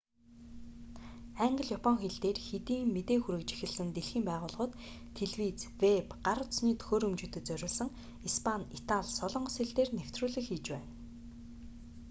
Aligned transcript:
англи 1.45 1.69
япон 1.77 1.95
хэл 2.01 2.15
дээр 2.23 2.39
хэдийн 2.47 2.87
мэдээ 2.95 3.19
хүргэж 3.21 3.49
эхэлсэн 3.55 3.89
дэлхийн 3.91 4.25
байгууллагууд 4.27 4.73
телевиз 5.17 5.59
вэб 5.81 6.07
гар 6.25 6.37
утасны 6.43 6.71
төхөөрөмжүүдэд 6.79 7.43
зориулсан 7.49 7.89
испани 8.29 8.65
итали 8.77 9.09
солонгос 9.17 9.55
хэл 9.59 9.75
дээр 9.77 9.89
нэвтрүүлэг 9.97 10.45
хийж 10.47 10.65
байна 10.71 10.89